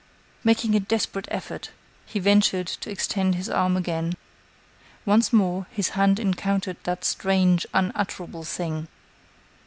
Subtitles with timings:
[0.43, 1.69] Making a desperate effort,
[2.07, 4.15] he ventured to extend his arm again.
[5.05, 8.87] Once more, his hand encountered that strange, unutterable thing.